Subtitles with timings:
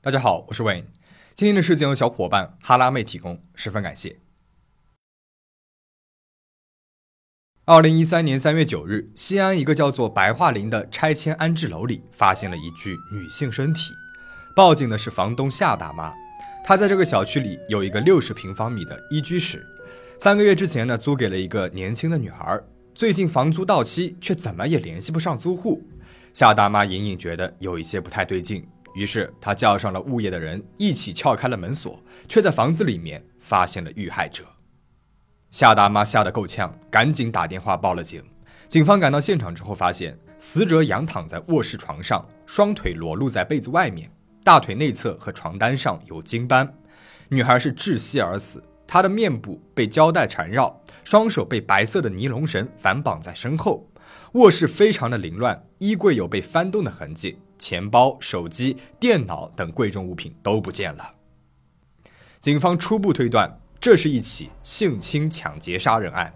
[0.00, 0.84] 大家好，我是 Wayne。
[1.34, 4.20] 今天的事件由小伙伴哈拉妹提供，十分感谢。
[7.66, 13.92] 二零一三年三月九日，西安一个叫做白桦林的拆迁安置楼里，发现了一具女性身体。
[14.56, 16.14] 报警的是房东夏大妈，
[16.64, 19.66] 她在这个小区里有一个六十平方米的一居室，
[20.18, 22.58] 三个月之前呢，租给了一个年轻的女孩。
[22.98, 25.80] 最近房租到期，却怎么也联系不上租户。
[26.34, 28.66] 夏大妈隐隐觉得有一些不太对劲。
[28.92, 34.44] 于是她叫上了物业的人，一起撬开了门锁，却在房子里面发现了遇害者。
[35.52, 38.20] 夏大妈吓得够呛，赶紧打电话报了警。
[38.66, 44.10] 警方赶到现场之后，发现死者仰躺在卧室床上，双腿裸露在被子外面，
[44.42, 46.74] 大腿内侧和床单上有精斑。
[47.28, 53.86] 女孩是窒息而死，他的面部被胶带缠绕，双手被白色的尼龙绳反绑在身后。
[54.32, 57.38] 卧室非常的凌乱，衣柜有被翻动的痕迹。
[57.58, 61.12] 钱包、手机、电脑等贵重物品都不见了。
[62.40, 66.32] 警方初步推断，这是一起性侵抢劫杀人案。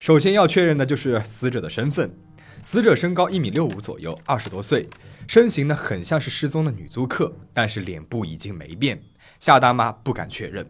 [0.00, 2.18] 首先要确认的就是死者的身份。
[2.62, 4.88] 死者身高一米六五左右，二十多岁，
[5.26, 9.02] 身形呢很像是失踪的女租客，但是脸部已经没变。
[9.40, 10.66] 夏大妈不敢确认，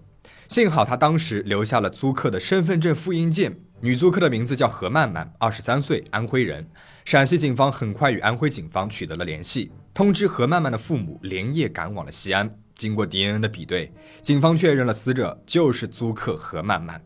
[0.48, 3.58] 幸好她当时留下了租客的身份证复印件。
[3.80, 6.66] 女租客的名字叫何曼曼，二十三岁，安徽人。
[7.04, 12.58] 陕西警方很快与安徽警方取得了联系，通知何曼曼的父母连夜赶往了西安。
[12.74, 17.04] 经过 DNA 的比对，警方确认了死者就是租客何曼曼。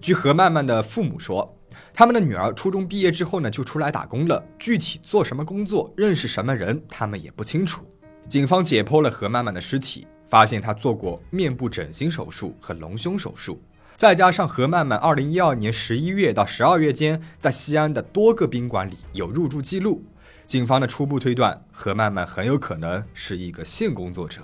[0.00, 1.55] 据何曼曼的父母说，
[1.98, 7.86] 他们的女儿初中毕业之后呢就出来打工了，具体做什么工作、认识什么人，他们也不清楚。
[8.28, 13.58] 警方解剖了何曼曼的尸体，发现她做过面部整形手术和隆胸手术。
[13.96, 20.04] 再加上何曼曼二零一二年十一月到十二月间在西安的多个宾馆里有入住记录，
[20.44, 24.42] 警方的初步推断，何曼曼很有可能是一个性工作者。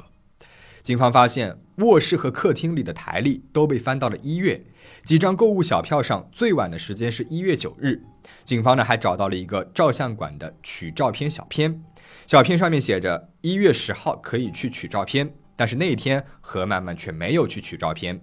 [0.83, 4.65] 警方发现卧室和客厅里的台历都被翻到了一月，
[5.05, 8.03] 几张购物小票上最晚的时间是一月九日。
[8.45, 11.83] 警方呢还找到了一个照相馆的取照片小片，
[12.27, 18.21] 小片上面写着一月十号可以去取照片，但是那一天何曼曼却没有去取照片。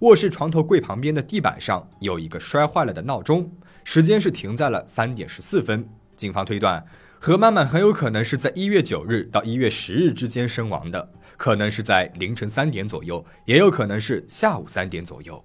[0.00, 3.52] 卧室床头柜旁边的地板上有一个摔坏了的闹钟，
[3.84, 5.88] 时间是停在了三点十四分。
[6.16, 6.84] 警方推断，
[7.18, 15.44] 何曼曼很有可能是在一月九日到一月十日之间身亡的，可能是在凌晨三点左右，也有可能是下午三点左右。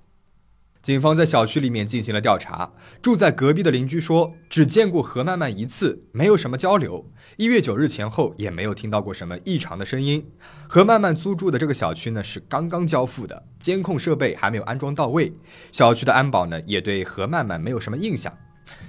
[0.85, 7.11] 警方在小区里面进行了调查，住在隔壁的邻居说，只见过何曼曼一次，没有什么交流。
[7.37, 10.29] 一月九日前后也没有听到过什么异常的声音。
[10.69, 15.33] 何曼曼租住的这个小区呢是刚刚交付的，监控设备还没有安装到位，
[15.71, 18.31] 小区的安保呢也对何曼曼没有什么印象。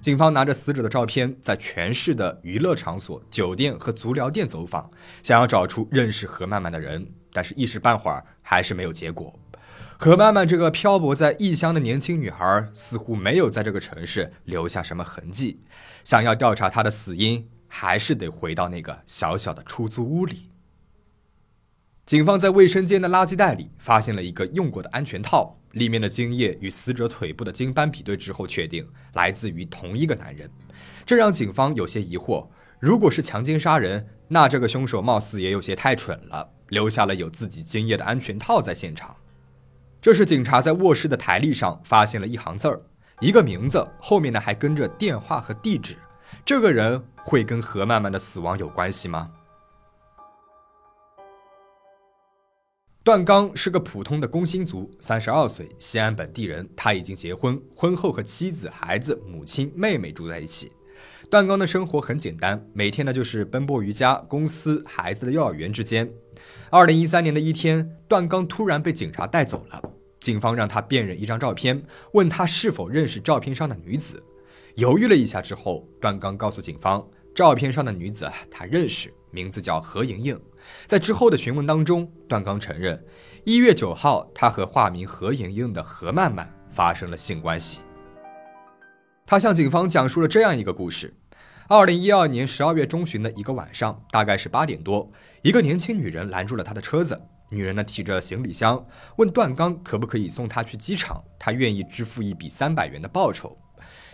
[0.03, 4.87] 警方拿着死者的照片，在全市的娱乐场所、酒店和足疗店走访，
[5.23, 9.35] 想要找出认识何曼曼的人，但是一时半会儿还是没有结果。
[9.99, 15.63] 何曼曼这个漂泊在异乡的年轻女孩，似乎没有在这个城市留下什么痕迹。
[16.05, 20.43] 想要调查她的死因，还是得回到那个小小的出租屋里。
[22.05, 30.49] 警方在卫生间的垃圾袋里发现了一个用过的安全套，里面的精液与死者腿部的精斑比对之后，确定来自于同一个男人。
[31.07, 39.17] 这让警方有些疑惑：如果是强奸杀人，那这个凶手貌似也有些太蠢了，留下了有自己精液的安全套在现场。
[40.07, 42.81] 这是警察在卧室的台历上发现了一行字儿，
[43.19, 45.97] 一个名字，后面呢还跟着电话和地址。
[46.45, 49.33] 这个人会跟何曼曼的死亡有关系吗？
[53.03, 56.69] 段刚是个普通的工薪族，三十二岁，西安本地人。
[56.77, 60.71] 他已经结婚，婚后和妻子、孩子、母亲、妹妹住在一起。
[61.29, 66.09] 段刚的生活很简单，每天呢就是奔波于家、公司、孩子的幼儿园之间。
[66.71, 69.83] 二零一三年的一天，段刚突然被警察带走了。
[70.27, 71.81] 警方让他辨认一张照片，
[72.15, 74.21] 问他是否认识照片上的女子。
[74.75, 80.37] 犹豫了一下之后，段刚告诉警方，照片上的女子他认识，名字叫何莹莹。
[80.89, 83.01] 在之后的询问当中，段刚承认，
[83.45, 87.79] 一月九号他和化名何莹莹的何曼曼发生了性关系。
[89.25, 91.15] 他向警方讲述了这样一个故事：
[91.69, 95.09] 二零一二年十二月中旬的一个晚上，大概是八点多，
[95.43, 97.17] 一个年轻女人拦住了他的车子。
[97.51, 98.85] 女人呢提着行李箱，
[99.17, 103.57] 问段刚可不可以送她去机场，她愿意支付一笔三百元的报酬。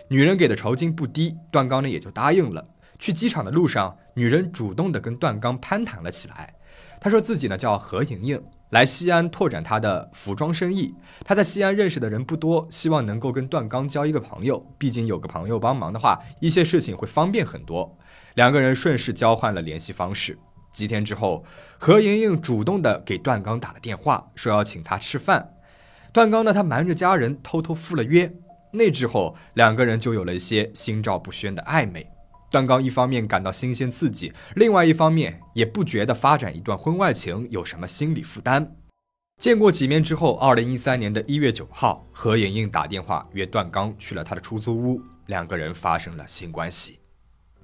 [0.09, 2.63] 女人给的酬金不低，段刚呢也就答应了。
[2.99, 6.53] 去机场的路上，女人主动的跟段刚攀谈了起来。
[7.01, 10.93] 她说自己呢叫何莹莹，来西安拓展她的服装生意。
[11.25, 17.97] 她在西安认识的人不多，希望能够跟段刚交一个朋友，毕竟有个朋友帮忙的话，一些事情会方便很多。
[18.35, 20.37] 两个人顺势交换了联系方式。
[20.73, 21.45] 几天之后，
[21.77, 25.53] 何莹莹主动的给段刚打了电话，说要请他吃饭。
[26.11, 28.33] 段刚呢，他瞒着家人偷偷赴了约。
[28.71, 32.07] 那之后，两个人就有了一些心照不宣的暧昧。
[32.49, 38.75] 段刚一方面感到新鲜刺激，另外一方面也不觉得发展一段婚外情有什么心理负担。
[39.39, 46.99] 见过几面之后，二零一三年的一月九号，何莹莹打电话约段刚去了他的出租屋，两个人发生了性关系。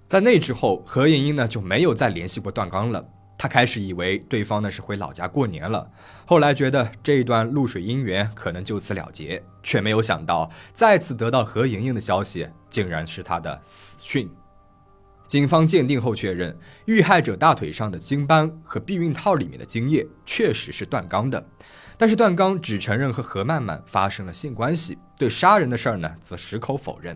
[0.10, 3.08] 在那之后，何莹莹呢就没有再联系过段刚了。
[3.38, 5.88] 她开始以为对方呢是回老家过年了，
[6.26, 14.28] 后来觉得这一段露水姻缘可能就此了结，却没有想到再次得到何莹莹的消息，竟然是她的死讯。
[15.28, 21.48] 警方鉴定后确认，遇害者大腿上的精斑和避孕套里面的精液确实是段刚的，
[22.00, 27.16] 但是段刚只承认和何曼曼发生了性关系，对杀人的事儿呢则矢口否认。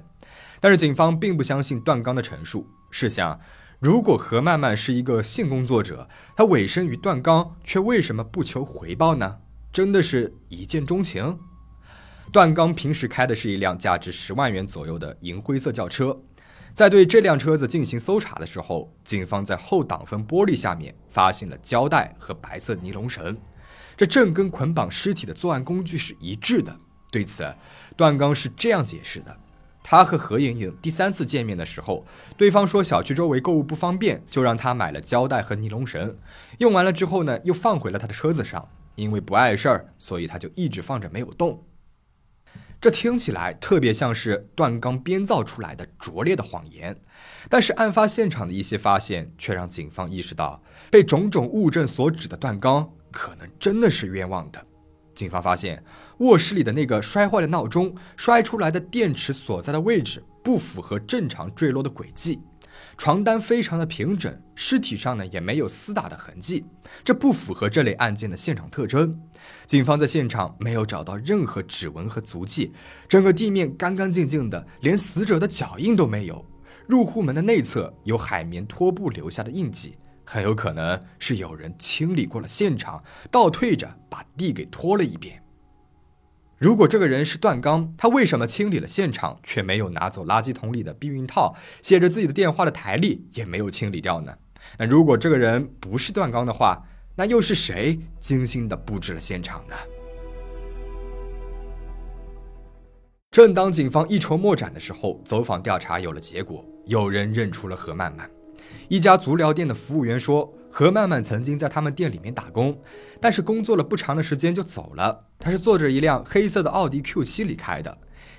[0.59, 2.67] 但是警方并不相信段刚的陈述。
[2.89, 3.39] 试想，
[3.79, 9.39] 如果何曼曼是一个性工作者，她委身于段刚，却为什么不求回报呢？
[9.71, 11.39] 真的是一见钟情？
[12.31, 16.19] 段刚平时开的是一辆价值十万元左右的银灰色轿车，
[16.73, 23.37] 在对这辆车子进行搜查的时候，警方在后挡风玻璃下面发现了胶带和白色尼龙绳，
[23.97, 26.79] 这正跟捆绑尸体的作案工具是一致的。
[27.11, 27.55] 对此，
[27.95, 29.37] 段刚是这样解释的。
[29.83, 32.05] 他和何莹莹第三次见面的时候，
[32.37, 36.17] 对方说小区周围购物不方便，就让他买了胶带和尼龙绳。
[36.57, 38.67] 用完了之后呢，又放回了他的车子上。
[38.95, 41.65] 因为不碍事儿，所以他就一直放着没有动。
[42.79, 46.95] 这听起来特别像是段刚编造出来的拙劣的谎言，
[47.49, 54.63] 但是案发现场的一些发现却让警方意识到，被种种物证所指的段刚可能真的是冤枉的。
[55.23, 55.83] 警方发现。
[56.19, 62.39] 卧室里的那个摔坏的闹钟，摔出来的电池所在的位置不符合正常坠落的轨迹，
[62.97, 66.65] 床单非常的平整，尸体上呢也没有厮打的痕迹，
[67.03, 69.19] 这不符合这类案件的现场特征。
[69.65, 72.71] 警方在现场没有找到任何指纹和足迹，
[73.09, 76.45] 整个地面干干净净的，连死者的脚印都没有。
[76.85, 85.43] 入户门的内侧有海绵拖布留下的印记，很有可能是有人清理过了现场，倒退着把地给拖了一遍。
[86.57, 94.33] 如果这个人是段刚，他为什么清理了现场，却没有拿走垃圾桶里的避孕套，写着自己的电话的台历也没有清理掉呢？
[94.77, 96.85] 那如果这个人不是段刚的话，
[97.15, 99.75] 那又是谁精心的布置了现场呢？
[103.29, 108.29] 正当警方一筹莫展的时候，走访调查有了结果，有人认出了何曼曼。
[108.87, 110.53] 一家足疗店的服务员说。
[110.75, 112.81] 何曼曼曾经在他们店里面打工，
[113.21, 115.27] 但是工作了不长的时间就走了。
[115.37, 117.95] 他是坐着一辆黑色的奥迪 Q7 离开的，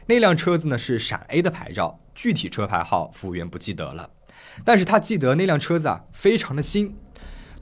[0.07, 4.11] 那辆车子呢是陕 A 的牌照，具体车牌号服务员不记得了，
[4.65, 6.97] 但是他记得那辆车子啊非常的新。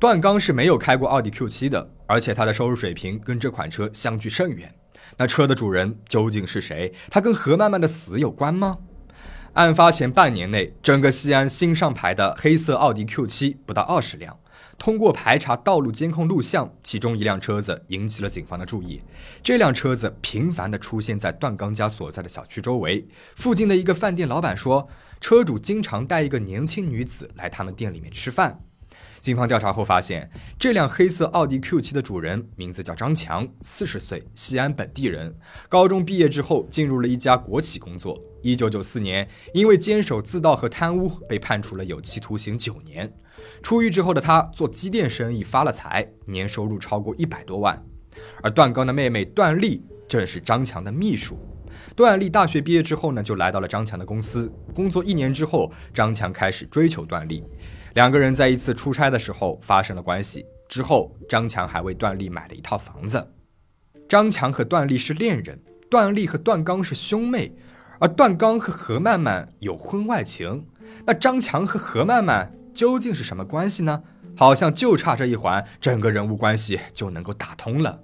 [0.01, 4.75] 段刚是没有开过奥迪 Q7 的，而且他的收入水平跟这款车相距甚远。
[5.19, 6.95] 那车的主人究竟是谁？
[7.11, 8.79] 他跟何曼曼的死有关吗？
[9.55, 14.39] 案发前半年内，整个西安新上牌的黑色奥迪 Q7 不到二十辆。
[14.79, 19.03] 通过排查道路监控录像，其中一辆车子引起了警方的注意。
[19.43, 23.07] 这辆车子频繁地出现在段刚家所在的小区周围。
[23.37, 24.89] 附近的一个饭店老板说，
[25.21, 28.59] 车主经常带一个年轻女子来他们店里面吃饭。
[29.23, 35.33] 警方调查后发现，这辆黑色奥迪 Q7 的主人名字叫张强，四十岁，西安本地人。
[35.69, 38.21] 高中毕业之后，进入了一家国企工作。
[38.43, 43.15] 一九九四年，因为监守自盗和贪污，被判处了有期徒刑九年。
[43.63, 47.81] 出狱之后的他做机电生意发了财，年收入超过一百多万。
[48.43, 51.39] 而段刚的妹妹段丽正是张强的秘书。
[51.97, 55.03] 段丽大学毕业之后呢，就来到了张强的公司工作。
[55.05, 57.43] 一年之后，张强开始追求段丽，
[57.95, 60.47] 两个人在一次出差的时候发生了关系。
[60.69, 63.33] 之后，张强还为段丽买了一套房子。
[64.09, 67.55] 张强和段丽是恋人，段丽和段刚是兄妹，
[67.99, 70.67] 而段刚和何曼曼有婚外情。
[71.05, 72.53] 那张强和何曼曼？
[72.73, 74.03] 究竟是什么关系呢？
[74.35, 78.01] 好像就差这一环，整个人物关系就能够打通了。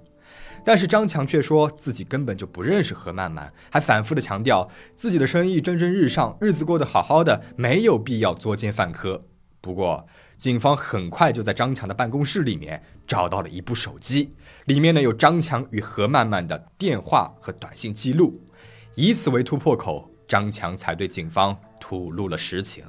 [0.63, 9.23] 但是张强却说自己根本就不认识何曼曼，还反复的强调自己的生意蒸蒸日上，日子过得好好的，没有必要作奸犯科。
[9.61, 14.29] 不过，警方很快就在张强的办公室里面找到了一部手机，
[14.65, 18.41] 里面呢有张强与何曼曼的电话和短信记录，
[18.95, 22.85] 以此为突破口，张强才对警方吐露了实情。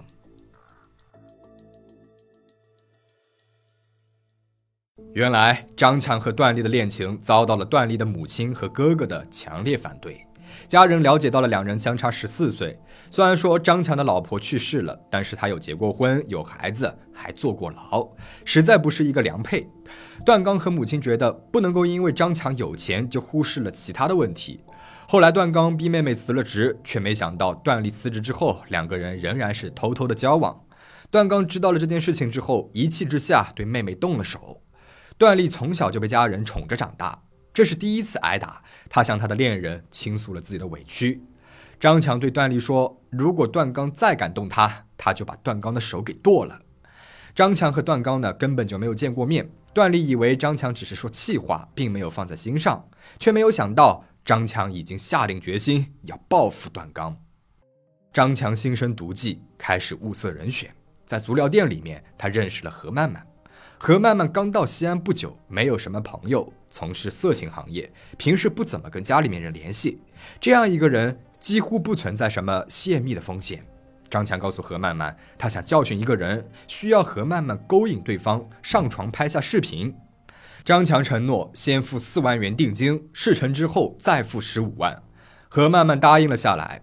[5.13, 10.23] 原来张强和段丽的恋情遭到了段丽的母亲和哥哥的强烈反对。
[10.71, 12.79] 家人了解到了两人相差十四岁，
[13.11, 18.09] 虽然说张强的老婆去世了，但是他有结过婚，有孩子，还坐过牢，
[18.45, 19.69] 实在不是一个良配。
[20.25, 24.61] 段刚和母亲觉得不能够因为张强有钱就忽视了其他的问题。
[25.09, 30.57] 后来段刚逼妹妹辞了职，却没想到段丽辞职之后，两个人仍然是偷偷的交往。
[31.11, 34.63] 段刚知道了这件事情之后，一气之下对妹妹动了手。
[35.19, 38.63] 段丽从小就被家人宠着长大，这是第一次挨打。
[38.89, 41.23] 他向他的恋人倾诉了自己的委屈。
[41.79, 46.61] 张强对段丽说：“如果段刚再敢动她，他就把段刚的手给剁了。”
[47.35, 49.51] 张强和段刚呢，根本就没有见过面。
[49.73, 52.89] 段丽以为张强只是说气话，并没有放在心上，
[53.19, 57.17] 却没有想到张强已经下定决心要报复段刚。
[58.13, 60.75] 张强心生毒计，开始物色人选。
[61.07, 63.25] 在足疗店里面，他认识了何曼曼。
[63.83, 70.03] 何曼曼刚到西安不久，没有什么朋友，从事色情行业，平时不怎么跟家里面人联系。
[70.39, 73.65] 这样一个人，几乎不存在什么泄密的风险。
[74.11, 79.97] 张强告诉何曼曼，他想教训一个人，需要何曼曼勾引对方上床拍下视频。
[80.63, 85.03] 张强承诺先付四万元定金，事成之后再付十五万。
[85.49, 86.83] 何曼曼答应了下来。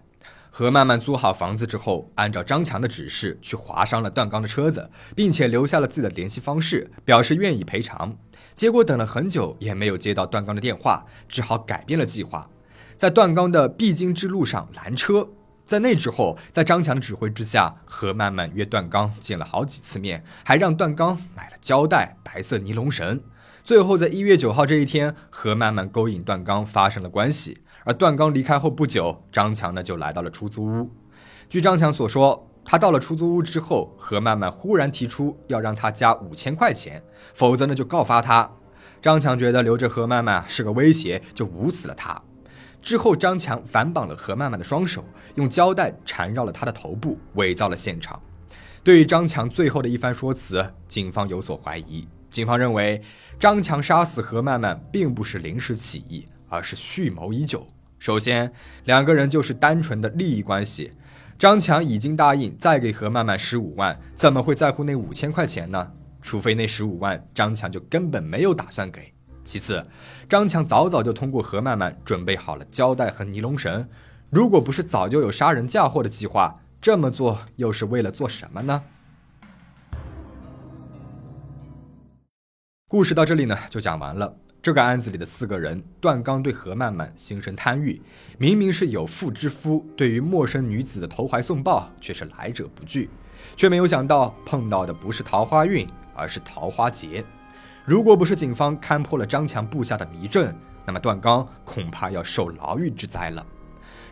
[0.58, 8.16] 何曼曼租好房子之后，按照张强的指示去划伤了段刚的车子，并且留下了自己的联系方式，表示愿意赔偿。
[8.56, 12.50] 结果等了很久也没有接到段刚的电话，只好改变了计划，
[12.96, 15.28] 在段刚的必经之路上拦车。
[15.64, 23.20] 在那之后，在张强的指挥之下，何曼曼约段刚见了好几次面，还让段刚买了胶带、白色尼龙绳。
[23.62, 27.58] 最后在一月九号这一天，何曼曼勾引段刚发生了关系。
[27.88, 30.90] 而段刚离开后不久，张强呢就来到了出租屋。
[31.48, 37.02] 据张强所说，他到了出租屋之后，何曼曼忽然提出要让他加五千块钱，
[37.32, 38.50] 否则呢就告发他。
[39.00, 42.22] 张强觉得留着何曼曼是个威胁，就捂死了他。
[42.82, 45.02] 之后，张强反绑了何曼曼的双手，
[45.36, 48.20] 用胶带缠绕了他的头部，伪造了现场。
[48.84, 52.06] 对于张强最后的一番说辞，警方有所怀疑。
[52.28, 53.00] 警方认为，
[53.40, 57.66] 张强杀死何曼曼并不是临时起意，而是蓄谋已久。
[57.98, 58.52] 首先，
[58.84, 60.90] 两个人就是单纯的利益关系。
[61.38, 65.92] 张强已经答应再给何曼曼十五万，怎么会在乎那五千块钱呢？
[66.20, 69.12] 除非那十五万张强就根本没有打算给。
[69.44, 69.82] 其次，
[70.28, 73.88] 张强早早就通过何曼曼准备好了胶带和尼龙绳，
[74.30, 78.82] 如果不是早就有杀人嫁祸的计划，这么做又是为了做什么呢？
[82.88, 84.36] 故事到这里呢就讲完了。
[84.68, 87.98] 这个案子里的四个人，段刚对何曼曼心生贪欲，
[88.36, 93.08] 明明是有妇之夫，对于陌生女子的投怀送抱却是来者不拒，
[93.56, 97.24] 却没有想到碰到的不是桃花运，而是桃花劫。
[97.86, 103.46] 如果不是警方勘破了张强布下的迷阵，那么段刚恐怕要受牢狱之灾了。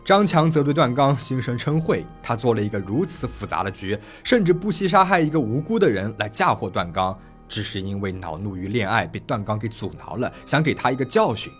[0.03, 7.15] 张强则对段刚心生嗔恚，他做了一个如此复杂的局，甚至不惜杀害一个无辜的人来嫁祸段刚。
[7.47, 11.51] 只是因为恼怒于恋爱，被段刚给阻挠了，想给他一个教训。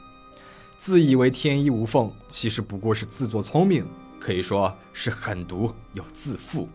[0.78, 3.86] 自以为天衣无缝，其实不过是自作聪明，
[4.20, 6.70] 可以说是狠毒又自负。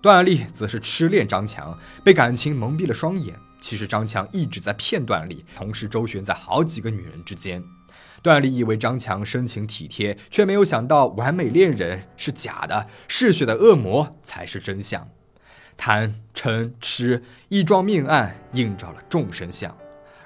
[0.00, 3.34] 段丽则是痴恋张强，被感情蒙蔽了双眼。
[3.60, 7.62] 其实张强一直在骗段丽，同时周旋在好几个女人之间。
[8.22, 15.06] 段丽以为张强深情体贴，却没有想到完美恋人是假的，嗜血的恶魔才是真相。
[15.82, 19.74] 贪嗔痴一桩命案映照了众生相，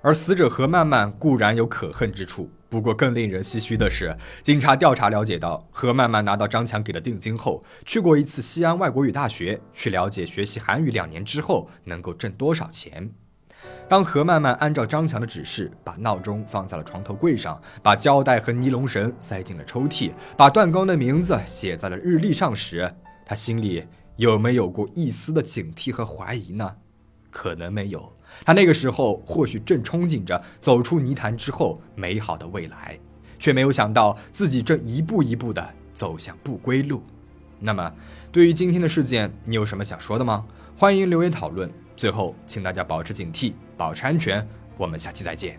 [0.03, 13.09] 而死者何曼曼固然有可恨之处，不过更令人唏嘘的是，警察调查了解到，何曼曼拿到张强给的定金后，去过一次西安外国语大学，去了解学习韩语两年之后能够挣多少钱。
[13.89, 22.91] 当何曼曼按照张强的指示，把闹钟放在了床头柜上，把胶带和尼龙绳塞进了抽屉，把段刚的名字写在了日历上时，
[23.25, 23.85] 他心里。
[24.17, 26.77] 有没有过一丝的警惕和怀疑呢？
[27.31, 28.13] 可能没有。
[28.45, 32.99] 他那个时候或许正憧憬着走出泥潭之后美好的未来，
[33.39, 37.03] 却没有想到自己正一步一步的走向不归路。
[37.61, 37.93] 那么，
[38.31, 40.47] 对于今天的事件，你有什么想说的吗？
[40.77, 41.71] 欢迎留言讨论。
[41.97, 44.47] 最后，请大家保持警惕，保持安全。
[44.77, 45.59] 我们下期再见。